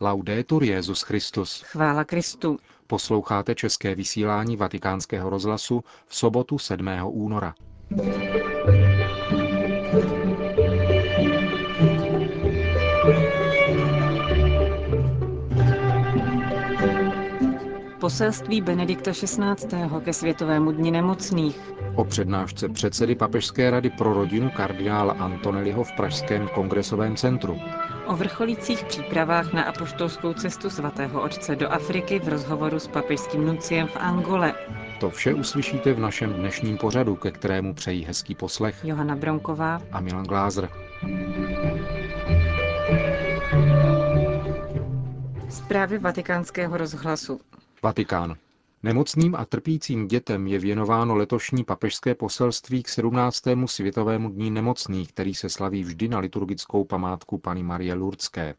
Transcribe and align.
Laudetur 0.00 0.64
Jezus 0.64 1.02
Christus. 1.02 1.62
Chvála 1.62 2.04
Kristu. 2.04 2.58
Posloucháte 2.86 3.54
české 3.54 3.94
vysílání 3.94 4.56
Vatikánského 4.56 5.30
rozhlasu 5.30 5.84
v 6.06 6.16
sobotu 6.16 6.58
7. 6.58 6.88
února. 7.04 7.54
Poselství 18.08 18.60
Benedikta 18.60 19.10
XVI. 19.12 19.44
ke 20.04 20.12
Světovému 20.12 20.72
dni 20.72 20.90
nemocných. 20.90 21.60
O 21.94 22.04
přednášce 22.04 22.68
předsedy 22.68 23.14
Papežské 23.14 23.70
rady 23.70 23.90
pro 23.90 24.14
rodinu 24.14 24.50
kardinála 24.56 25.12
Antonelliho 25.12 25.84
v 25.84 25.92
Pražském 25.92 26.48
kongresovém 26.48 27.16
centru. 27.16 27.60
O 28.06 28.16
vrcholících 28.16 28.84
přípravách 28.84 29.52
na 29.52 29.62
apoštolskou 29.62 30.32
cestu 30.32 30.70
svatého 30.70 31.22
otce 31.22 31.56
do 31.56 31.72
Afriky 31.72 32.18
v 32.18 32.28
rozhovoru 32.28 32.78
s 32.78 32.88
papežským 32.88 33.46
nunciem 33.46 33.86
v 33.86 33.96
Angole. 33.96 34.54
To 35.00 35.10
vše 35.10 35.34
uslyšíte 35.34 35.92
v 35.92 35.98
našem 36.00 36.32
dnešním 36.32 36.78
pořadu, 36.78 37.16
ke 37.16 37.30
kterému 37.30 37.74
přejí 37.74 38.04
hezký 38.04 38.34
poslech 38.34 38.84
Johana 38.84 39.16
Bronková 39.16 39.80
a 39.92 40.00
Milan 40.00 40.24
Glázer. 40.24 40.68
Zprávy 45.48 45.98
vatikánského 45.98 46.76
rozhlasu. 46.76 47.40
Vatikán. 47.82 48.36
Nemocným 48.82 49.34
a 49.34 49.44
trpícím 49.44 50.08
dětem 50.08 50.46
je 50.46 50.58
věnováno 50.58 51.14
letošní 51.14 51.64
papežské 51.64 52.14
poselství 52.14 52.82
k 52.82 52.88
17. 52.88 53.42
světovému 53.66 54.30
dní 54.30 54.50
nemocných, 54.50 55.12
který 55.12 55.34
se 55.34 55.48
slaví 55.48 55.82
vždy 55.82 56.08
na 56.08 56.18
liturgickou 56.18 56.84
památku 56.84 57.38
Pany 57.38 57.62
Marie 57.62 57.94
Lurdské. 57.94 58.54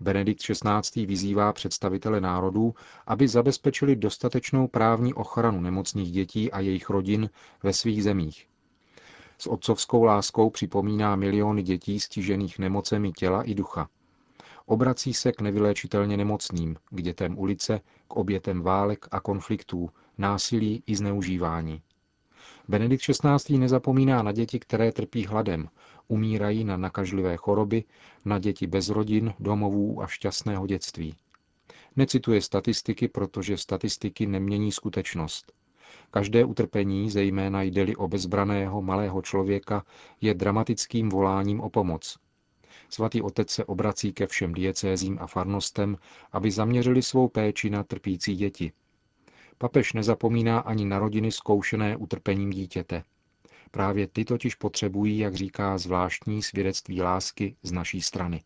Benedikt 0.00 0.40
XVI. 0.42 1.06
vyzývá 1.06 1.52
představitele 1.52 2.20
národů, 2.20 2.74
aby 3.06 3.28
zabezpečili 3.28 3.96
dostatečnou 3.96 4.68
právní 4.68 5.14
ochranu 5.14 5.60
nemocných 5.60 6.12
dětí 6.12 6.52
a 6.52 6.60
jejich 6.60 6.90
rodin 6.90 7.30
ve 7.62 7.72
svých 7.72 8.04
zemích. 8.04 8.46
S 9.38 9.46
otcovskou 9.46 10.04
láskou 10.04 10.50
připomíná 10.50 11.16
miliony 11.16 11.62
dětí 11.62 12.00
stižených 12.00 12.58
nemocemi 12.58 13.12
těla 13.12 13.42
i 13.42 13.54
ducha. 13.54 13.88
Obrací 14.68 15.14
se 15.14 15.32
k 15.32 15.40
nevyléčitelně 15.40 16.16
nemocným, 16.16 16.76
k 16.90 17.02
dětem 17.02 17.38
ulice, 17.38 17.80
k 18.08 18.16
obětem 18.16 18.62
válek 18.62 19.06
a 19.10 19.20
konfliktů, 19.20 19.90
násilí 20.18 20.82
i 20.86 20.96
zneužívání. 20.96 21.82
Benedikt 22.68 23.02
XVI. 23.02 23.58
nezapomíná 23.58 24.22
na 24.22 24.32
děti, 24.32 24.58
které 24.58 24.92
trpí 24.92 25.26
hladem, 25.26 25.68
umírají 26.08 26.64
na 26.64 26.76
nakažlivé 26.76 27.36
choroby, 27.36 27.84
na 28.24 28.38
děti 28.38 28.66
bez 28.66 28.88
rodin, 28.88 29.34
domovů 29.38 30.02
a 30.02 30.06
šťastného 30.06 30.66
dětství. 30.66 31.14
Necituje 31.96 32.42
statistiky, 32.42 33.08
protože 33.08 33.56
statistiky 33.56 34.26
nemění 34.26 34.72
skutečnost. 34.72 35.52
Každé 36.10 36.44
utrpení, 36.44 37.10
zejména 37.10 37.62
jde-li 37.62 37.96
o 37.96 38.08
bezbraného 38.08 38.82
malého 38.82 39.22
člověka, 39.22 39.84
je 40.20 40.34
dramatickým 40.34 41.08
voláním 41.08 41.60
o 41.60 41.70
pomoc, 41.70 42.18
Svatý 42.90 43.22
otec 43.22 43.50
se 43.50 43.64
obrací 43.64 44.12
ke 44.12 44.26
všem 44.26 44.54
diecézím 44.54 45.18
a 45.20 45.26
farnostem, 45.26 45.96
aby 46.32 46.50
zaměřili 46.50 47.02
svou 47.02 47.28
péči 47.28 47.70
na 47.70 47.82
trpící 47.82 48.36
děti. 48.36 48.72
Papež 49.58 49.92
nezapomíná 49.92 50.58
ani 50.58 50.84
na 50.84 50.98
rodiny 50.98 51.32
zkoušené 51.32 51.96
utrpením 51.96 52.50
dítěte. 52.50 53.02
Právě 53.70 54.06
ty 54.06 54.24
totiž 54.24 54.54
potřebují, 54.54 55.18
jak 55.18 55.34
říká, 55.34 55.78
zvláštní 55.78 56.42
svědectví 56.42 57.02
lásky 57.02 57.56
z 57.62 57.72
naší 57.72 58.02
strany. 58.02 58.42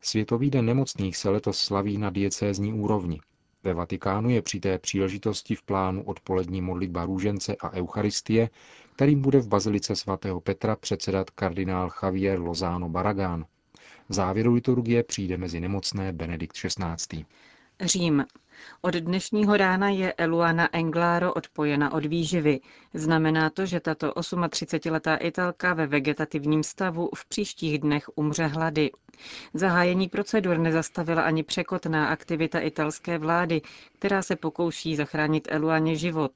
Světový 0.00 0.50
den 0.50 0.66
nemocných 0.66 1.16
se 1.16 1.30
letos 1.30 1.58
slaví 1.58 1.98
na 1.98 2.10
diecézní 2.10 2.72
úrovni. 2.72 3.20
Ve 3.64 3.74
Vatikánu 3.74 4.30
je 4.30 4.42
při 4.42 4.60
té 4.60 4.78
příležitosti 4.78 5.54
v 5.54 5.62
plánu 5.62 6.02
odpolední 6.02 6.62
modlitba 6.62 7.04
růžence 7.04 7.56
a 7.60 7.72
eucharistie, 7.72 8.50
kterým 8.94 9.22
bude 9.22 9.38
v 9.38 9.48
bazilice 9.48 9.96
svatého 9.96 10.40
Petra 10.40 10.76
předsedat 10.76 11.30
kardinál 11.30 11.90
Javier 12.02 12.40
Lozano 12.40 12.88
Baragán. 12.88 13.44
V 14.08 14.14
závěru 14.14 14.54
liturgie 14.54 15.02
přijde 15.02 15.36
mezi 15.36 15.60
nemocné 15.60 16.12
Benedikt 16.12 16.56
XVI. 16.56 17.24
Řím. 17.80 18.24
Od 18.80 18.94
dnešního 18.94 19.56
rána 19.56 19.88
je 19.88 20.12
Eluana 20.12 20.76
Englaro 20.76 21.34
odpojena 21.34 21.92
od 21.92 22.06
výživy. 22.06 22.60
Znamená 22.94 23.50
to, 23.50 23.66
že 23.66 23.80
tato 23.80 24.10
38-letá 24.10 25.18
Italka 25.20 25.74
ve 25.74 25.86
vegetativním 25.86 26.62
stavu 26.62 27.10
v 27.14 27.28
příštích 27.28 27.78
dnech 27.78 28.10
umře 28.14 28.46
hlady. 28.46 28.90
Zahájení 29.54 30.08
procedur 30.08 30.58
nezastavila 30.58 31.22
ani 31.22 31.42
překotná 31.42 32.08
aktivita 32.08 32.60
italské 32.60 33.18
vlády, 33.18 33.62
která 33.98 34.22
se 34.22 34.36
pokouší 34.36 34.96
zachránit 34.96 35.48
Eluaně 35.50 35.96
život. 35.96 36.32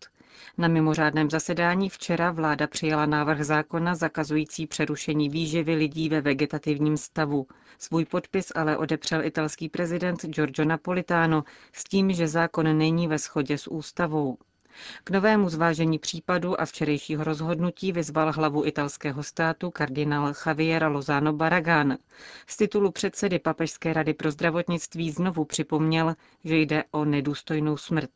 Na 0.59 0.69
mimořádném 0.69 1.31
zasedání 1.31 1.89
včera 1.89 2.31
vláda 2.31 2.67
přijala 2.67 3.07
návrh 3.07 3.43
zákona 3.45 3.95
zakazující 3.95 4.67
přerušení 4.67 5.29
výživy 5.29 5.75
lidí 5.75 6.09
ve 6.09 6.21
vegetativním 6.21 6.97
stavu. 6.97 7.47
Svůj 7.79 8.05
podpis 8.05 8.53
ale 8.55 8.77
odepřel 8.77 9.25
italský 9.25 9.69
prezident 9.69 10.25
Giorgio 10.27 10.65
Napolitano 10.69 11.45
s 11.73 11.85
tím, 11.85 12.13
že 12.13 12.29
zákon 12.29 12.79
není 12.79 13.09
ve 13.09 13.19
shodě 13.19 13.59
s 13.59 13.71
ústavou. 13.71 14.39
K 15.05 15.11
novému 15.11 15.49
zvážení 15.49 15.99
případu 15.99 16.61
a 16.61 16.65
včerejšího 16.65 17.25
rozhodnutí 17.25 17.93
vyzval 17.93 18.33
hlavu 18.33 18.67
italského 18.67 19.23
státu 19.23 19.71
kardinál 19.71 20.33
Javiera 20.47 20.89
Lozano 20.89 21.33
Baragán. 21.33 21.99
Z 22.47 22.57
titulu 22.57 22.91
předsedy 22.91 23.39
Papežské 23.39 23.93
rady 23.93 24.15
pro 24.15 24.31
zdravotnictví 24.31 25.11
znovu 25.11 25.45
připomněl, 25.45 26.15
že 26.45 26.57
jde 26.57 26.85
o 26.91 27.05
nedůstojnou 27.05 27.77
smrt. 27.77 28.11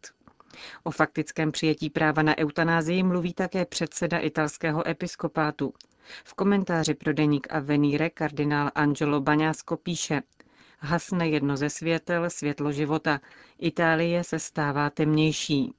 O 0.85 0.91
faktickém 0.91 1.53
přijetí 1.53 1.91
práva 1.91 2.23
na 2.23 2.39
eutanázii 2.39 3.03
mluví 3.03 3.35
také 3.35 3.65
předseda 3.65 4.19
italského 4.19 4.89
episkopátu. 4.89 5.73
V 6.25 6.35
komentáři 6.35 6.95
pro 6.95 7.13
deník 7.13 7.47
Avenire 7.51 8.11
kardinál 8.11 8.71
Angelo 8.75 9.21
Baňásko 9.21 9.77
píše 9.77 10.23
Hasne 10.79 11.29
jedno 11.29 11.57
ze 11.57 11.71
světel, 11.71 12.31
světlo 12.31 12.73
života. 12.73 13.21
Itálie 13.59 14.25
se 14.25 14.39
stává 14.39 14.91
temnější. 14.91 15.73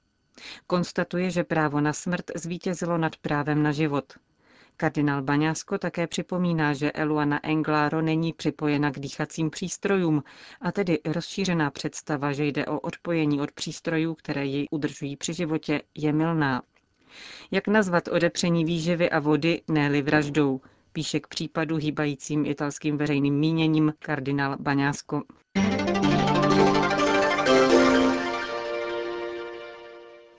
Konstatuje, 0.66 1.30
že 1.30 1.44
právo 1.44 1.80
na 1.80 1.92
smrt 1.92 2.24
zvítězilo 2.36 2.98
nad 2.98 3.16
právem 3.16 3.62
na 3.62 3.72
život. 3.72 4.12
Kardinál 4.80 5.22
Baňásko 5.22 5.78
také 5.78 6.06
připomíná, 6.06 6.74
že 6.74 6.92
Eluana 6.92 7.46
Englaro 7.46 8.02
není 8.02 8.32
připojena 8.32 8.90
k 8.90 8.98
dýchacím 8.98 9.50
přístrojům 9.50 10.22
a 10.60 10.72
tedy 10.72 10.98
rozšířená 11.04 11.70
představa, 11.70 12.32
že 12.32 12.44
jde 12.44 12.66
o 12.66 12.80
odpojení 12.80 13.40
od 13.40 13.52
přístrojů, 13.52 14.14
které 14.14 14.46
jej 14.46 14.66
udržují 14.70 15.16
při 15.16 15.34
životě, 15.34 15.82
je 15.94 16.12
milná. 16.12 16.62
Jak 17.50 17.68
nazvat 17.68 18.08
odepření 18.08 18.64
výživy 18.64 19.10
a 19.10 19.18
vody, 19.18 19.62
ne 19.68 20.02
vraždou, 20.02 20.60
píše 20.92 21.20
k 21.20 21.26
případu 21.26 21.76
hýbajícím 21.76 22.46
italským 22.46 22.96
veřejným 22.96 23.34
míněním 23.34 23.92
kardinál 23.98 24.56
Baňásko. 24.60 25.22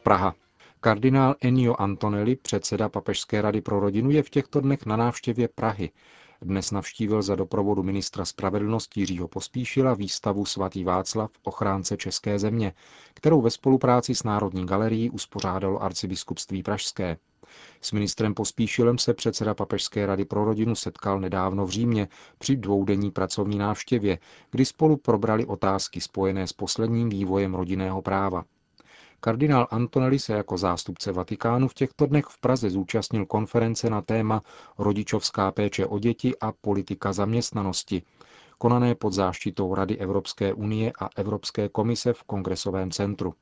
Praha. 0.04 0.36
Kardinál 0.82 1.36
Ennio 1.42 1.76
Antonelli, 1.80 2.36
předseda 2.36 2.90
Papežské 2.90 3.42
rady 3.42 3.62
pro 3.62 3.80
rodinu, 3.80 4.12
je 4.12 4.24
v 4.24 4.30
těchto 4.30 4.62
dnech 4.62 4.86
na 4.86 4.98
návštěvě 4.98 5.48
Prahy. 5.48 5.92
Dnes 6.42 6.72
navštívil 6.72 7.22
za 7.22 7.36
doprovodu 7.36 7.84
ministra 7.84 8.26
spravedlnosti 8.26 9.00
Jiřího 9.00 9.28
Pospíšila 9.28 9.94
výstavu 9.94 10.46
Svatý 10.46 10.84
Václav, 10.84 11.32
ochránce 11.44 11.98
České 11.98 12.40
země, 12.40 12.74
kterou 13.14 13.42
ve 13.42 13.52
spolupráci 13.52 14.16
s 14.16 14.24
Národní 14.24 14.66
galerií 14.66 15.10
uspořádalo 15.10 15.84
arcibiskupství 15.84 16.64
Pražské. 16.64 17.18
S 17.82 17.92
ministrem 17.92 18.34
Pospíšilem 18.34 18.98
se 18.98 19.14
předseda 19.14 19.54
Papežské 19.54 20.06
rady 20.06 20.26
pro 20.26 20.46
rodinu 20.46 20.76
setkal 20.76 21.20
nedávno 21.20 21.66
v 21.66 21.70
Římě 21.70 22.08
při 22.38 22.56
dvoudenní 22.56 23.12
pracovní 23.12 23.58
návštěvě, 23.58 24.20
kdy 24.52 24.66
spolu 24.66 24.98
probrali 24.98 25.46
otázky 25.46 26.02
spojené 26.02 26.48
s 26.48 26.54
posledním 26.54 27.10
vývojem 27.10 27.54
rodinného 27.56 28.02
práva. 28.02 28.46
Kardinál 29.22 29.68
Antonelli 29.72 30.20
se 30.20 30.34
jako 30.34 30.58
zástupce 30.58 31.12
Vatikánu 31.12 31.68
v 31.68 31.74
těchto 31.74 32.06
dnech 32.06 32.26
v 32.26 32.40
Praze 32.40 32.70
zúčastnil 32.70 33.26
konference 33.26 33.90
na 33.90 34.02
téma 34.02 34.42
Rodičovská 34.78 35.52
péče 35.52 35.86
o 35.86 36.00
děti 36.00 36.34
a 36.42 36.52
politika 36.52 37.14
zaměstnanosti, 37.14 38.04
konané 38.58 38.96
pod 38.96 39.14
záštitou 39.14 39.76
Rady 39.76 39.98
Evropské 39.98 40.54
unie 40.54 40.92
a 41.00 41.10
Evropské 41.16 41.70
komise 41.70 42.14
v 42.14 42.24
Kongresovém 42.24 42.92
centru. 42.92 43.34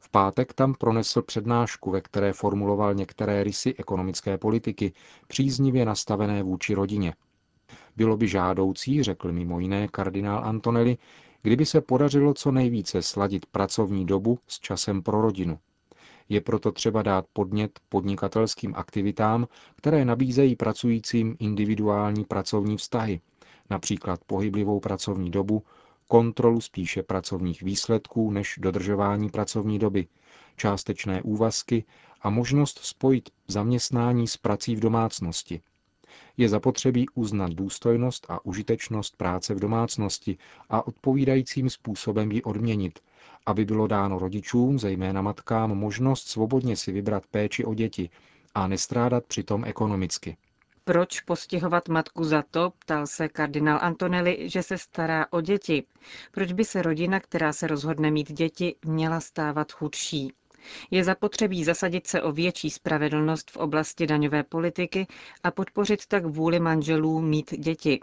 V 0.00 0.10
pátek 0.10 0.52
tam 0.52 0.74
pronesl 0.74 1.22
přednášku, 1.22 1.90
ve 1.90 2.00
které 2.00 2.32
formuloval 2.32 2.94
některé 2.94 3.44
rysy 3.44 3.74
ekonomické 3.78 4.38
politiky, 4.38 4.92
příznivě 5.26 5.84
nastavené 5.84 6.42
vůči 6.42 6.74
rodině. 6.74 7.14
Bylo 7.96 8.16
by 8.16 8.28
žádoucí, 8.28 9.02
řekl 9.02 9.32
mimo 9.32 9.60
jiné 9.60 9.88
kardinál 9.88 10.44
Antonelli, 10.44 10.98
kdyby 11.42 11.66
se 11.66 11.80
podařilo 11.80 12.34
co 12.34 12.52
nejvíce 12.52 13.02
sladit 13.02 13.46
pracovní 13.46 14.06
dobu 14.06 14.38
s 14.48 14.60
časem 14.60 15.02
pro 15.02 15.20
rodinu. 15.22 15.58
Je 16.28 16.40
proto 16.40 16.72
třeba 16.72 17.02
dát 17.02 17.24
podnět 17.32 17.80
podnikatelským 17.88 18.74
aktivitám, 18.76 19.48
které 19.76 20.04
nabízejí 20.04 20.56
pracujícím 20.56 21.36
individuální 21.38 22.24
pracovní 22.24 22.76
vztahy, 22.76 23.20
například 23.70 24.20
pohyblivou 24.26 24.80
pracovní 24.80 25.30
dobu, 25.30 25.62
kontrolu 26.06 26.60
spíše 26.60 27.02
pracovních 27.02 27.62
výsledků 27.62 28.30
než 28.30 28.58
dodržování 28.62 29.30
pracovní 29.30 29.78
doby, 29.78 30.06
částečné 30.56 31.22
úvazky 31.22 31.84
a 32.20 32.30
možnost 32.30 32.78
spojit 32.82 33.30
zaměstnání 33.48 34.28
s 34.28 34.36
prací 34.36 34.76
v 34.76 34.80
domácnosti. 34.80 35.60
Je 36.36 36.48
zapotřebí 36.48 37.06
uznat 37.14 37.52
důstojnost 37.52 38.26
a 38.28 38.44
užitečnost 38.44 39.16
práce 39.16 39.54
v 39.54 39.60
domácnosti 39.60 40.38
a 40.70 40.86
odpovídajícím 40.86 41.70
způsobem 41.70 42.32
ji 42.32 42.42
odměnit, 42.42 42.98
aby 43.46 43.64
bylo 43.64 43.86
dáno 43.86 44.18
rodičům, 44.18 44.78
zejména 44.78 45.22
matkám, 45.22 45.70
možnost 45.78 46.28
svobodně 46.28 46.76
si 46.76 46.92
vybrat 46.92 47.26
péči 47.26 47.64
o 47.64 47.74
děti 47.74 48.10
a 48.54 48.66
nestrádat 48.66 49.24
přitom 49.26 49.64
ekonomicky. 49.64 50.36
Proč 50.84 51.20
postihovat 51.20 51.88
matku 51.88 52.24
za 52.24 52.42
to, 52.50 52.72
ptal 52.78 53.06
se 53.06 53.28
kardinál 53.28 53.78
Antonelli, 53.82 54.48
že 54.50 54.62
se 54.62 54.78
stará 54.78 55.26
o 55.30 55.40
děti? 55.40 55.84
Proč 56.32 56.52
by 56.52 56.64
se 56.64 56.82
rodina, 56.82 57.20
která 57.20 57.52
se 57.52 57.66
rozhodne 57.66 58.10
mít 58.10 58.32
děti, 58.32 58.74
měla 58.84 59.20
stávat 59.20 59.72
chudší? 59.72 60.32
Je 60.90 61.04
zapotřebí 61.04 61.64
zasadit 61.64 62.06
se 62.06 62.22
o 62.22 62.32
větší 62.32 62.70
spravedlnost 62.70 63.50
v 63.50 63.56
oblasti 63.56 64.06
daňové 64.06 64.42
politiky 64.42 65.06
a 65.42 65.50
podpořit 65.50 66.06
tak 66.06 66.24
vůli 66.26 66.60
manželů 66.60 67.20
mít 67.20 67.54
děti. 67.58 68.00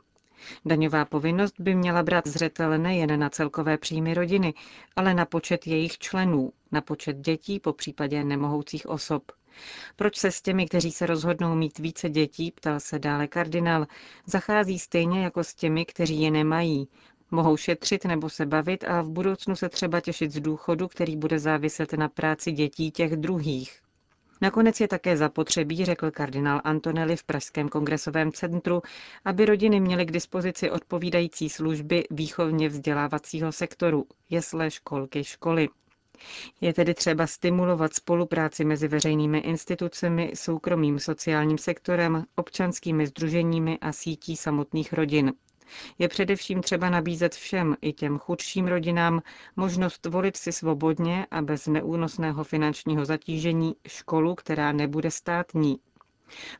Daňová 0.65 1.05
povinnost 1.05 1.53
by 1.59 1.75
měla 1.75 2.03
brát 2.03 2.27
zřetel 2.27 2.77
nejen 2.77 3.19
na 3.19 3.29
celkové 3.29 3.77
příjmy 3.77 4.13
rodiny, 4.13 4.53
ale 4.95 5.13
na 5.13 5.25
počet 5.25 5.67
jejich 5.67 5.97
členů, 5.97 6.51
na 6.71 6.81
počet 6.81 7.17
dětí, 7.17 7.59
po 7.59 7.73
případě 7.73 8.23
nemohoucích 8.23 8.85
osob. 8.89 9.31
Proč 9.95 10.17
se 10.17 10.31
s 10.31 10.41
těmi, 10.41 10.65
kteří 10.65 10.91
se 10.91 11.05
rozhodnou 11.05 11.55
mít 11.55 11.79
více 11.79 12.09
dětí, 12.09 12.51
ptal 12.51 12.79
se 12.79 12.99
dále 12.99 13.27
kardinál, 13.27 13.87
zachází 14.25 14.79
stejně 14.79 15.23
jako 15.23 15.43
s 15.43 15.53
těmi, 15.53 15.85
kteří 15.85 16.21
je 16.21 16.31
nemají. 16.31 16.87
Mohou 17.31 17.57
šetřit 17.57 18.05
nebo 18.05 18.29
se 18.29 18.45
bavit 18.45 18.83
a 18.83 19.01
v 19.01 19.09
budoucnu 19.09 19.55
se 19.55 19.69
třeba 19.69 20.01
těšit 20.01 20.31
z 20.31 20.39
důchodu, 20.39 20.87
který 20.87 21.17
bude 21.17 21.39
záviset 21.39 21.93
na 21.93 22.09
práci 22.09 22.51
dětí 22.51 22.91
těch 22.91 23.15
druhých. 23.15 23.79
Nakonec 24.41 24.79
je 24.79 24.87
také 24.87 25.17
zapotřebí, 25.17 25.85
řekl 25.85 26.11
kardinál 26.11 26.61
Antonelli 26.63 27.15
v 27.15 27.23
Pražském 27.23 27.69
kongresovém 27.69 28.31
centru, 28.31 28.81
aby 29.25 29.45
rodiny 29.45 29.79
měly 29.79 30.05
k 30.05 30.11
dispozici 30.11 30.71
odpovídající 30.71 31.49
služby 31.49 32.03
výchovně 32.11 32.69
vzdělávacího 32.69 33.51
sektoru, 33.51 34.05
jesle, 34.29 34.71
školky, 34.71 35.23
školy. 35.23 35.69
Je 36.61 36.73
tedy 36.73 36.93
třeba 36.93 37.27
stimulovat 37.27 37.93
spolupráci 37.93 38.65
mezi 38.65 38.87
veřejnými 38.87 39.37
institucemi, 39.37 40.31
soukromým 40.35 40.99
sociálním 40.99 41.57
sektorem, 41.57 42.25
občanskými 42.35 43.07
združeními 43.07 43.77
a 43.81 43.91
sítí 43.91 44.35
samotných 44.35 44.93
rodin. 44.93 45.33
Je 45.99 46.07
především 46.07 46.61
třeba 46.61 46.89
nabízet 46.89 47.35
všem, 47.35 47.75
i 47.81 47.93
těm 47.93 48.17
chudším 48.19 48.67
rodinám, 48.67 49.21
možnost 49.55 50.05
volit 50.05 50.37
si 50.37 50.51
svobodně 50.51 51.25
a 51.31 51.41
bez 51.41 51.67
neúnosného 51.67 52.43
finančního 52.43 53.05
zatížení 53.05 53.75
školu, 53.87 54.35
která 54.35 54.71
nebude 54.71 55.11
státní. 55.11 55.79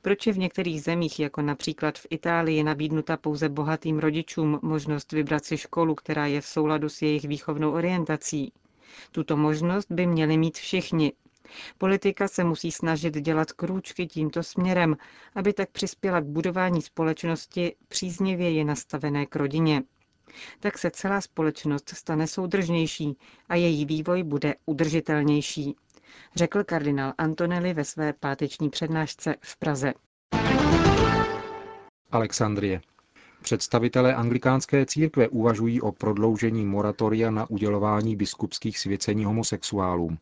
Proč 0.02 0.28
je 0.28 0.34
v 0.34 0.38
některých 0.38 0.82
zemích, 0.82 1.20
jako 1.20 1.42
například 1.42 1.98
v 1.98 2.08
Itálii, 2.10 2.64
nabídnuta 2.64 3.18
pouze 3.18 3.50
bohatým 3.50 4.00
rodičům 4.00 4.60
možnost 4.62 5.12
vybrat 5.12 5.46
si 5.46 5.58
školu, 5.58 5.96
která 5.96 6.26
je 6.26 6.42
v 6.42 6.46
souladu 6.46 6.90
s 6.90 7.02
jejich 7.02 7.24
výchovnou 7.26 7.72
orientací? 7.72 8.54
Tuto 9.12 9.38
možnost 9.38 9.92
by 9.92 10.08
měli 10.08 10.38
mít 10.38 10.58
všichni. 10.58 11.14
Politika 11.78 12.28
se 12.28 12.44
musí 12.44 12.72
snažit 12.72 13.14
dělat 13.14 13.52
krůčky 13.52 14.08
tímto 14.08 14.44
směrem, 14.44 14.98
aby 15.36 15.54
tak 15.54 15.70
přispěla 15.70 16.20
k 16.22 16.26
budování 16.26 16.82
společnosti 16.82 17.76
příznivěji 17.88 18.64
nastavené 18.64 19.26
k 19.26 19.36
rodině. 19.36 19.84
Tak 20.60 20.78
se 20.78 20.92
celá 20.92 21.22
společnost 21.22 21.90
stane 21.90 22.28
soudržnější 22.28 23.18
a 23.50 23.56
její 23.56 23.86
vývoj 23.86 24.24
bude 24.24 24.56
udržitelnější, 24.66 25.76
řekl 26.36 26.64
kardinál 26.64 27.14
Antonelli 27.18 27.74
ve 27.74 27.84
své 27.84 28.14
páteční 28.14 28.70
přednášce 28.70 29.36
v 29.42 29.58
Praze. 29.58 29.94
Alexandrie. 32.12 32.82
Představitelé 33.42 34.16
anglikánské 34.16 34.86
církve 34.86 35.28
uvažují 35.28 35.82
o 35.82 35.92
prodloužení 35.92 36.66
moratoria 36.66 37.32
na 37.32 37.50
udělování 37.50 38.16
biskupských 38.16 38.80
svěcení 38.80 39.26
homosexuálům. 39.26 40.18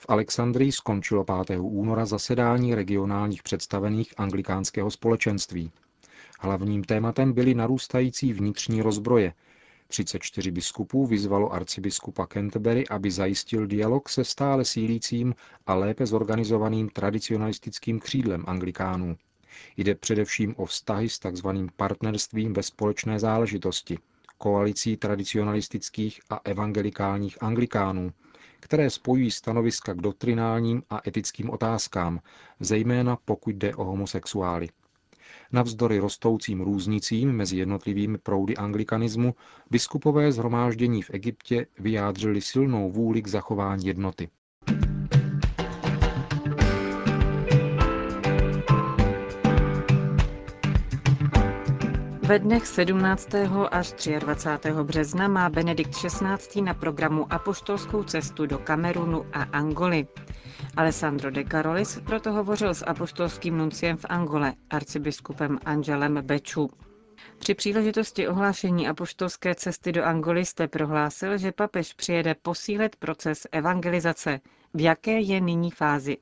V 0.00 0.06
Alexandrii 0.08 0.72
skončilo 0.72 1.24
5. 1.46 1.58
února 1.60 2.06
zasedání 2.06 2.74
regionálních 2.74 3.42
představených 3.42 4.14
anglikánského 4.16 4.90
společenství. 4.90 5.72
Hlavním 6.40 6.84
tématem 6.84 7.32
byly 7.32 7.54
narůstající 7.54 8.32
vnitřní 8.32 8.82
rozbroje. 8.82 9.32
34 9.88 10.50
biskupů 10.50 11.06
vyzvalo 11.06 11.52
arcibiskupa 11.52 12.26
Canterbury, 12.26 12.88
aby 12.88 13.10
zajistil 13.10 13.66
dialog 13.66 14.08
se 14.08 14.24
stále 14.24 14.64
sílícím 14.64 15.34
a 15.66 15.74
lépe 15.74 16.06
zorganizovaným 16.06 16.88
tradicionalistickým 16.88 18.00
křídlem 18.00 18.44
anglikánů. 18.46 19.16
Jde 19.76 19.94
především 19.94 20.54
o 20.56 20.66
vztahy 20.66 21.08
s 21.08 21.18
tzv. 21.18 21.48
partnerstvím 21.76 22.52
ve 22.52 22.62
společné 22.62 23.18
záležitosti, 23.18 23.98
koalicí 24.38 24.96
tradicionalistických 24.96 26.20
a 26.30 26.40
evangelikálních 26.44 27.42
anglikánů, 27.42 28.12
které 28.60 28.90
spojují 28.90 29.30
stanoviska 29.30 29.94
k 29.94 30.00
doktrinálním 30.00 30.82
a 30.90 31.00
etickým 31.06 31.50
otázkám, 31.50 32.20
zejména 32.60 33.18
pokud 33.24 33.54
jde 33.54 33.74
o 33.74 33.84
homosexuály. 33.84 34.68
Navzdory 35.52 35.98
rostoucím 35.98 36.60
různicím 36.60 37.32
mezi 37.32 37.56
jednotlivými 37.56 38.18
proudy 38.18 38.56
anglikanismu, 38.56 39.34
biskupové 39.70 40.32
zhromáždění 40.32 41.02
v 41.02 41.10
Egyptě 41.10 41.66
vyjádřili 41.78 42.40
silnou 42.40 42.90
vůli 42.90 43.22
k 43.22 43.26
zachování 43.26 43.86
jednoty. 43.86 44.28
Ve 52.28 52.38
dnech 52.38 52.66
17. 52.66 53.28
až 53.70 53.92
23. 54.18 54.72
března 54.82 55.28
má 55.28 55.48
Benedikt 55.48 55.90
XVI. 55.94 56.62
na 56.62 56.74
programu 56.74 57.32
apoštolskou 57.32 58.02
cestu 58.04 58.46
do 58.46 58.58
Kamerunu 58.58 59.26
a 59.32 59.42
Angoly. 59.42 60.06
Alessandro 60.76 61.30
de 61.30 61.44
Carolis 61.44 62.00
proto 62.06 62.32
hovořil 62.32 62.74
s 62.74 62.84
apoštolským 62.86 63.58
nunciem 63.58 63.96
v 63.96 64.04
Angole, 64.08 64.52
arcibiskupem 64.70 65.58
Angelem 65.64 66.14
Beču. 66.22 66.70
Při 67.38 67.54
příležitosti 67.54 68.28
ohlášení 68.28 68.88
apoštolské 68.88 69.54
cesty 69.54 69.92
do 69.92 70.04
Angoly 70.04 70.44
jste 70.44 70.68
prohlásil, 70.68 71.38
že 71.38 71.52
papež 71.52 71.92
přijede 71.94 72.34
posílit 72.34 72.96
proces 72.96 73.46
evangelizace. 73.52 74.40
V 74.74 74.80
jaké 74.80 75.20
je 75.20 75.40
nyní 75.40 75.70
fázi? 75.70 76.16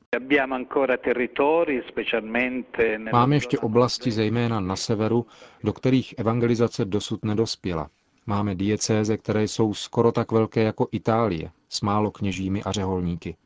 Máme 3.12 3.36
ještě 3.36 3.58
oblasti, 3.58 4.12
zejména 4.12 4.60
na 4.60 4.76
severu, 4.76 5.26
do 5.64 5.72
kterých 5.72 6.14
evangelizace 6.18 6.84
dosud 6.84 7.24
nedospěla. 7.24 7.90
Máme 8.26 8.54
diecéze, 8.54 9.16
které 9.16 9.44
jsou 9.44 9.74
skoro 9.74 10.12
tak 10.12 10.32
velké 10.32 10.62
jako 10.62 10.88
Itálie, 10.92 11.50
s 11.68 11.80
málo 11.80 12.10
kněžími 12.10 12.62
a 12.62 12.72
řeholníky. 12.72 13.36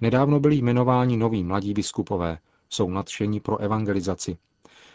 Nedávno 0.00 0.40
byli 0.40 0.56
jmenováni 0.56 1.16
noví 1.16 1.44
mladí 1.44 1.74
biskupové, 1.74 2.38
jsou 2.68 2.90
nadšení 2.90 3.40
pro 3.40 3.58
evangelizaci. 3.58 4.36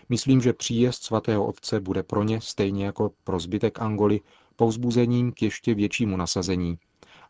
Myslím, 0.09 0.41
že 0.41 0.53
příjezd 0.53 1.03
svatého 1.03 1.45
otce 1.45 1.79
bude 1.79 2.03
pro 2.03 2.23
ně, 2.23 2.41
stejně 2.41 2.85
jako 2.85 3.11
pro 3.23 3.39
zbytek 3.39 3.81
Angoly, 3.81 4.19
povzbuzením 4.55 5.31
k 5.31 5.41
ještě 5.41 5.73
většímu 5.73 6.17
nasazení, 6.17 6.77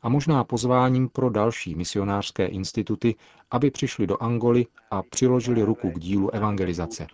a 0.03 0.09
možná 0.09 0.43
pozváním 0.43 1.09
pro 1.09 1.29
další 1.29 1.75
misionářské 1.75 2.45
instituty, 2.45 3.15
aby 3.51 3.71
přišli 3.71 4.07
do 4.07 4.23
Angoly 4.23 4.65
a 4.91 5.03
přiložili 5.03 5.63
ruku 5.63 5.91
k 5.91 5.99
dílu 5.99 6.35
evangelizace. 6.35 7.07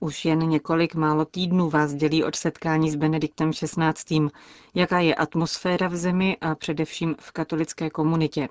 Už 0.00 0.24
jen 0.24 0.38
několik 0.38 0.94
málo 0.94 1.24
týdnů 1.24 1.70
vás 1.70 1.94
dělí 1.94 2.24
od 2.24 2.36
setkání 2.36 2.90
s 2.90 2.96
Benediktem 2.96 3.50
XVI. 3.50 4.28
Jaká 4.74 5.00
je 5.00 5.14
atmosféra 5.14 5.88
v 5.88 5.96
zemi 5.96 6.36
a 6.40 6.54
především 6.54 7.14
v 7.20 7.32
katolické 7.32 7.90
komunitě? 7.90 8.48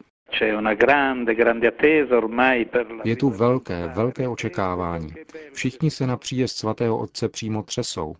Je 3.04 3.16
tu 3.16 3.30
velké, 3.30 3.88
velké 3.96 4.28
očekávání. 4.28 5.14
Všichni 5.54 5.92
se 5.92 6.08
na 6.08 6.18
příjezd 6.18 6.58
svatého 6.58 6.98
otce 6.98 7.30
přímo 7.30 7.64
třesou. 7.64 8.16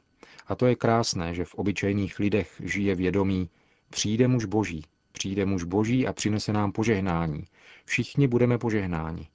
A 0.50 0.56
to 0.56 0.66
je 0.66 0.76
krásné, 0.76 1.34
že 1.34 1.46
v 1.46 1.56
obyčejných 1.56 2.20
lidech 2.20 2.62
žije 2.64 2.96
vědomí, 2.96 3.50
přijde 3.90 4.28
muž 4.28 4.46
boží, 4.46 4.84
přijde 5.12 5.46
muž 5.46 5.64
boží 5.64 6.08
a 6.08 6.14
přinese 6.14 6.54
nám 6.54 6.72
požehnání. 6.72 7.44
Všichni 7.86 8.28
budeme 8.28 8.58
požehnáni. 8.58 9.28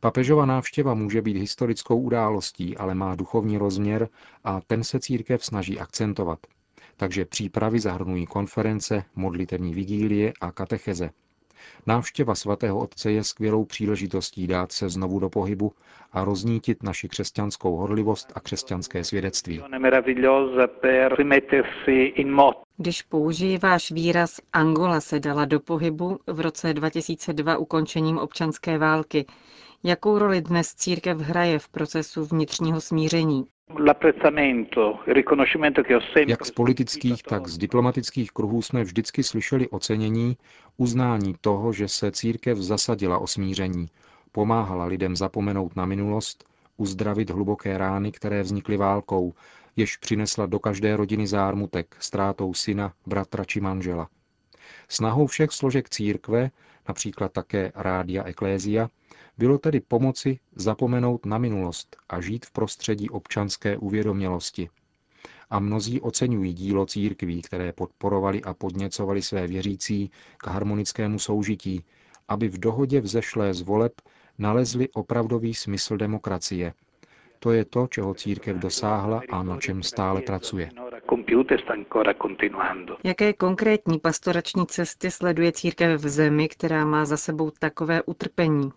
Papežova 0.00 0.46
návštěva 0.46 0.94
může 0.94 1.22
být 1.22 1.36
historickou 1.36 2.00
událostí, 2.00 2.76
ale 2.76 2.94
má 2.94 3.14
duchovní 3.14 3.58
rozměr 3.58 4.08
a 4.44 4.60
ten 4.60 4.84
se 4.84 5.00
církev 5.00 5.44
snaží 5.44 5.78
akcentovat. 5.78 6.38
Takže 6.96 7.24
přípravy 7.24 7.80
zahrnují 7.80 8.26
konference, 8.26 9.04
modlitevní 9.14 9.74
vigílie 9.74 10.32
a 10.40 10.52
katecheze. 10.52 11.10
Návštěva 11.86 12.34
svatého 12.34 12.78
otce 12.78 13.12
je 13.12 13.24
skvělou 13.24 13.64
příležitostí 13.64 14.46
dát 14.46 14.72
se 14.72 14.88
znovu 14.88 15.18
do 15.18 15.28
pohybu 15.28 15.72
a 16.12 16.24
roznítit 16.24 16.82
naši 16.82 17.08
křesťanskou 17.08 17.76
horlivost 17.76 18.32
a 18.34 18.40
křesťanské 18.40 19.04
svědectví. 19.04 19.62
Když 22.76 23.02
použije 23.02 23.58
váš 23.58 23.90
výraz 23.90 24.40
Angola 24.52 25.00
se 25.00 25.20
dala 25.20 25.44
do 25.44 25.60
pohybu 25.60 26.18
v 26.26 26.40
roce 26.40 26.74
2002 26.74 27.56
ukončením 27.56 28.18
občanské 28.18 28.78
války, 28.78 29.26
jakou 29.86 30.18
roli 30.18 30.40
dnes 30.40 30.74
církev 30.74 31.18
hraje 31.18 31.58
v 31.58 31.68
procesu 31.68 32.24
vnitřního 32.24 32.80
smíření? 32.80 33.44
Jak 36.26 36.46
z 36.46 36.50
politických, 36.50 37.22
tak 37.22 37.48
z 37.48 37.58
diplomatických 37.58 38.30
kruhů 38.30 38.62
jsme 38.62 38.84
vždycky 38.84 39.22
slyšeli 39.22 39.68
ocenění, 39.68 40.36
uznání 40.76 41.34
toho, 41.40 41.72
že 41.72 41.88
se 41.88 42.12
církev 42.12 42.58
zasadila 42.58 43.18
o 43.18 43.26
smíření, 43.26 43.86
pomáhala 44.32 44.84
lidem 44.84 45.16
zapomenout 45.16 45.76
na 45.76 45.86
minulost, 45.86 46.44
uzdravit 46.76 47.30
hluboké 47.30 47.78
rány, 47.78 48.12
které 48.12 48.42
vznikly 48.42 48.76
válkou, 48.76 49.34
jež 49.76 49.96
přinesla 49.96 50.46
do 50.46 50.58
každé 50.58 50.96
rodiny 50.96 51.26
zármutek, 51.26 51.96
ztrátou 51.98 52.54
syna, 52.54 52.92
bratra 53.06 53.44
či 53.44 53.60
manžela. 53.60 54.08
Snahou 54.88 55.26
všech 55.26 55.50
složek 55.50 55.90
církve, 55.90 56.50
například 56.88 57.32
také 57.32 57.72
Rádia 57.74 58.24
Eklézia, 58.24 58.88
bylo 59.38 59.58
tedy 59.58 59.80
pomoci 59.80 60.38
zapomenout 60.54 61.26
na 61.26 61.38
minulost 61.38 61.96
a 62.08 62.20
žít 62.20 62.46
v 62.46 62.50
prostředí 62.50 63.10
občanské 63.10 63.76
uvědomělosti. 63.76 64.68
A 65.50 65.58
mnozí 65.58 66.00
oceňují 66.00 66.52
dílo 66.52 66.86
církví, 66.86 67.42
které 67.42 67.72
podporovali 67.72 68.42
a 68.42 68.54
podněcovali 68.54 69.22
své 69.22 69.46
věřící 69.46 70.10
k 70.36 70.46
harmonickému 70.46 71.18
soužití, 71.18 71.84
aby 72.28 72.48
v 72.48 72.58
dohodě 72.58 73.00
vzešlé 73.00 73.54
z 73.54 73.60
voleb 73.60 73.92
nalezli 74.38 74.88
opravdový 74.88 75.54
smysl 75.54 75.96
demokracie. 75.96 76.72
To 77.38 77.52
je 77.52 77.64
to, 77.64 77.86
čeho 77.86 78.14
církev 78.14 78.56
dosáhla 78.56 79.22
a 79.30 79.42
na 79.42 79.56
čem 79.60 79.82
stále 79.82 80.22
pracuje. 80.22 80.70
Jaké 83.04 83.32
konkrétní 83.32 83.98
pastorační 83.98 84.66
cesty 84.66 85.10
sleduje 85.10 85.52
církev 85.52 86.00
v 86.00 86.08
zemi, 86.08 86.48
která 86.48 86.84
má 86.84 87.04
za 87.04 87.16
sebou 87.16 87.50
takové 87.50 88.02
utrpení? 88.02 88.72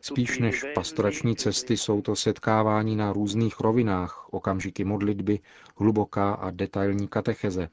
Spíš 0.00 0.38
než 0.38 0.64
pastorační 0.74 1.36
cesty 1.36 1.76
jsou 1.76 2.02
to 2.02 2.16
setkávání 2.16 2.96
na 2.96 3.12
různých 3.12 3.60
rovinách, 3.60 4.26
okamžiky 4.30 4.84
modlitby, 4.84 5.38
hluboká 5.76 6.32
a 6.32 6.50
detailní 6.50 7.08
katecheze. 7.08 7.68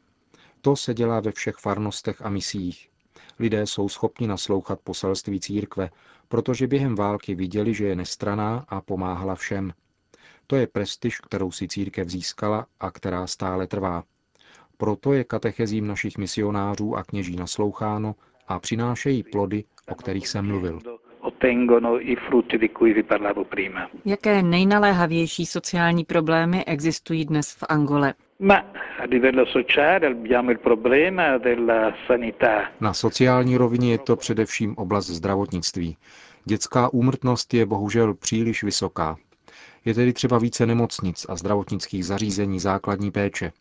To 0.61 0.75
se 0.75 0.93
dělá 0.93 1.19
ve 1.19 1.31
všech 1.31 1.55
farnostech 1.55 2.21
a 2.21 2.29
misích. 2.29 2.89
Lidé 3.39 3.67
jsou 3.67 3.89
schopni 3.89 4.27
naslouchat 4.27 4.79
poselství 4.83 5.39
církve, 5.39 5.89
protože 6.27 6.67
během 6.67 6.95
války 6.95 7.35
viděli, 7.35 7.73
že 7.73 7.85
je 7.85 7.95
nestraná 7.95 8.65
a 8.69 8.81
pomáhala 8.81 9.35
všem. 9.35 9.73
To 10.51 10.55
je 10.55 10.67
prestiž, 10.67 11.19
kterou 11.19 11.51
si 11.51 11.67
církev 11.67 12.09
získala 12.09 12.65
a 12.79 12.91
která 12.91 13.27
stále 13.27 13.67
trvá. 13.67 14.03
Proto 14.77 15.13
je 15.13 15.23
katechezím 15.23 15.87
našich 15.87 16.17
misionářů 16.17 16.95
a 16.95 17.03
kněží 17.03 17.35
nasloucháno 17.35 18.15
a 18.47 18.59
přinášejí 18.59 19.23
plody, 19.23 19.63
o 19.87 19.95
kterých 19.95 20.27
jsem 20.27 20.47
mluvil. 20.47 20.79
Jaké 24.05 24.43
nejnaléhavější 24.43 25.45
sociální 25.45 26.05
problémy 26.05 26.65
existují 26.65 27.25
dnes 27.25 27.51
v 27.51 27.63
Angole? 27.69 28.13
Na 32.79 32.93
sociální 32.93 33.57
rovině 33.57 33.91
je 33.91 33.97
to 33.97 34.15
především 34.15 34.75
oblast 34.77 35.07
zdravotnictví. 35.07 35.97
Dětská 36.45 36.93
úmrtnost 36.93 37.53
je 37.53 37.65
bohužel 37.65 38.13
příliš 38.13 38.63
vysoká. 38.63 39.17
Je 39.85 39.93
tedy 39.93 40.13
třeba 40.13 40.37
více 40.37 40.65
nemocnic 40.65 41.25
a 41.29 41.35
zdravotnických 41.35 42.05
zařízení 42.05 42.59
základní 42.59 43.11
péče. 43.11 43.51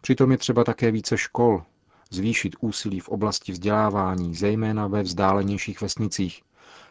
Přitom 0.00 0.30
je 0.30 0.38
třeba 0.38 0.64
také 0.64 0.90
více 0.90 1.18
škol, 1.18 1.62
zvýšit 2.10 2.56
úsilí 2.60 3.00
v 3.00 3.08
oblasti 3.08 3.52
vzdělávání, 3.52 4.34
zejména 4.34 4.86
ve 4.86 5.02
vzdálenějších 5.02 5.80
vesnicích. 5.80 6.42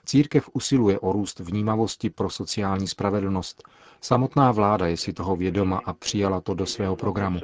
Církev 0.07 0.49
usiluje 0.53 0.99
o 0.99 1.11
růst 1.11 1.39
vnímavosti 1.39 2.09
pro 2.09 2.29
sociální 2.29 2.87
spravedlnost. 2.87 3.63
Samotná 4.01 4.51
vláda 4.51 4.87
je 4.87 4.97
si 4.97 5.13
toho 5.13 5.35
vědoma 5.35 5.81
a 5.85 5.93
přijala 5.93 6.41
to 6.41 6.53
do 6.53 6.65
svého 6.65 6.95
programu. 6.95 7.39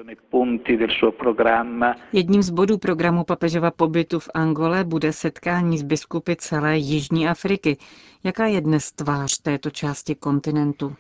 Jedním 2.13 2.43
z 2.43 2.49
bodů 2.49 2.77
programu 2.77 3.23
papežova 3.23 3.71
pobytu 3.71 4.19
v 4.19 4.29
Angole 4.33 4.83
bude 4.83 5.13
setkání 5.13 5.77
s 5.77 5.83
biskupy 5.83 6.35
celé 6.35 6.77
Jižní 6.77 7.27
Afriky. 7.27 7.77
Jaká 8.23 8.45
je 8.45 8.61
dnes 8.61 8.91
tvář 8.91 9.41
této 9.41 9.69
části 9.69 10.15
kontinentu? 10.15 10.95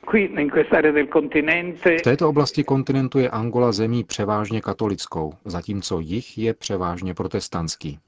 V 1.97 2.01
této 2.03 2.29
oblasti 2.29 2.63
kontinentu 2.63 3.19
je 3.19 3.29
Angola 3.29 3.71
zemí 3.71 4.03
převážně 4.03 4.61
katolickou, 4.61 5.33
zatímco 5.45 5.99
jich 5.99 6.37
je 6.37 6.53
převážně 6.53 7.13
protestantský. 7.13 7.99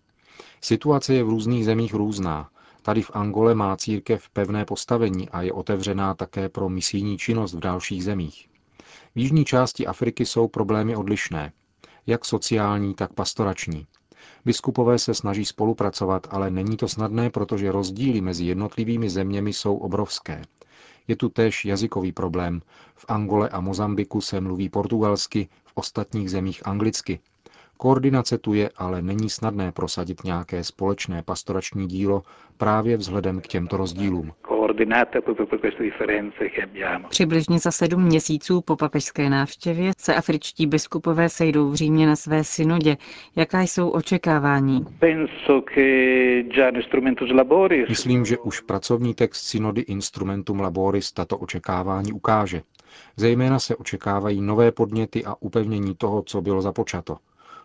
Situace 0.61 1.13
je 1.13 1.23
v 1.23 1.29
různých 1.29 1.65
zemích 1.65 1.93
různá. 1.93 2.49
Tady 2.85 3.01
v 3.01 3.11
Angole 3.13 3.55
má 3.55 3.77
církev 3.77 4.29
pevné 4.29 4.65
postavení 4.65 5.29
a 5.29 5.41
je 5.41 5.53
otevřená 5.53 6.13
také 6.13 6.49
pro 6.49 6.69
misijní 6.69 7.17
činnost 7.17 7.53
v 7.53 7.59
dalších 7.59 8.03
zemích. 8.03 8.49
V 9.15 9.19
jižní 9.19 9.45
části 9.45 9.87
Afriky 9.87 10.25
jsou 10.25 10.47
problémy 10.47 10.95
odlišné, 10.95 11.51
jak 12.07 12.25
sociální, 12.25 12.93
tak 12.93 13.13
pastorační. 13.13 13.87
Biskupové 14.45 14.99
se 14.99 15.13
snaží 15.13 15.45
spolupracovat, 15.45 16.27
ale 16.29 16.51
není 16.51 16.77
to 16.77 16.87
snadné, 16.87 17.29
protože 17.29 17.71
rozdíly 17.71 18.21
mezi 18.21 18.45
jednotlivými 18.45 19.09
zeměmi 19.09 19.53
jsou 19.53 19.77
obrovské. 19.77 20.41
Je 21.07 21.15
tu 21.15 21.29
též 21.29 21.65
jazykový 21.65 22.11
problém. 22.11 22.61
V 22.95 23.05
Angole 23.07 23.49
a 23.49 23.59
Mozambiku 23.61 24.21
se 24.21 24.41
mluví 24.41 24.69
portugalsky, 24.69 25.47
v 25.65 25.71
ostatních 25.75 26.31
zemích 26.31 26.67
anglicky. 26.67 27.19
Koordinace 27.77 28.37
tu 28.37 28.53
je, 28.53 28.69
ale 28.77 29.01
není 29.01 29.29
snadné 29.29 29.71
prosadit 29.71 30.23
nějaké 30.23 30.63
společné 30.63 31.23
pastorační 31.23 31.87
dílo 31.87 32.23
právě 32.57 32.97
vzhledem 32.97 33.41
k 33.41 33.47
těmto 33.47 33.77
rozdílům. 33.77 34.31
Přibližně 37.09 37.59
za 37.59 37.71
sedm 37.71 38.03
měsíců 38.03 38.61
po 38.61 38.75
papežské 38.75 39.29
návštěvě 39.29 39.91
se 39.97 40.15
afričtí 40.15 40.67
biskupové 40.67 41.29
sejdou 41.29 41.69
v 41.69 41.75
Římě 41.75 42.07
na 42.07 42.15
své 42.15 42.43
synodě. 42.43 42.97
Jaká 43.35 43.61
jsou 43.61 43.89
očekávání? 43.89 44.85
Myslím, 47.89 48.25
že 48.25 48.37
už 48.37 48.59
pracovní 48.59 49.13
text 49.13 49.41
synody 49.43 49.81
Instrumentum 49.81 50.59
Laboris 50.59 51.11
tato 51.11 51.37
očekávání 51.37 52.13
ukáže. 52.13 52.61
Zejména 53.17 53.59
se 53.59 53.75
očekávají 53.75 54.41
nové 54.41 54.71
podněty 54.71 55.25
a 55.25 55.35
upevnění 55.39 55.95
toho, 55.95 56.23
co 56.23 56.41
bylo 56.41 56.61
započato. 56.61 57.17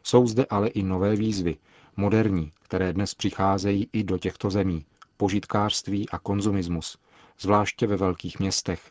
Jsou 0.02 0.26
zde 0.26 0.46
ale 0.50 0.68
i 0.68 0.82
nové 0.82 1.16
výzvy, 1.16 1.56
moderní, 1.96 2.50
které 2.62 2.92
dnes 2.92 3.14
přicházejí 3.14 3.88
i 3.92 4.04
do 4.04 4.18
těchto 4.18 4.50
zemí. 4.50 4.84
Požitkářství 5.16 6.08
a 6.08 6.18
konzumismus, 6.18 6.98
zvláště 7.40 7.86
ve 7.86 7.96
velkých 7.96 8.40
městech. 8.40 8.90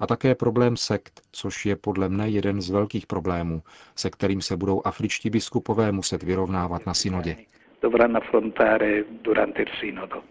A 0.00 0.06
také 0.06 0.34
problém 0.34 0.76
sekt, 0.76 1.20
což 1.32 1.66
je 1.66 1.76
podle 1.76 2.08
mne 2.08 2.28
jeden 2.28 2.62
z 2.62 2.70
velkých 2.70 3.06
problémů, 3.06 3.62
se 3.96 4.10
kterým 4.10 4.42
se 4.42 4.56
budou 4.56 4.82
afričtí 4.84 5.30
biskupové 5.30 5.92
muset 5.92 6.22
vyrovnávat 6.22 6.86
na 6.86 6.94
synodě. 6.94 7.36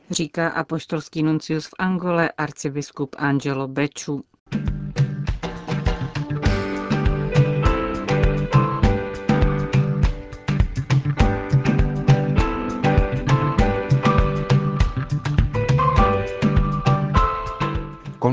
Říká 0.09 0.49
apoštolský 0.49 1.23
nuncius 1.23 1.67
v 1.67 1.73
Angole 1.79 2.31
arcibiskup 2.37 3.15
Angelo 3.17 3.67
Beču. 3.67 4.23